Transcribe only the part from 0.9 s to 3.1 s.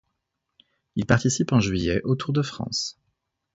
Il participe en juillet au Tour de France.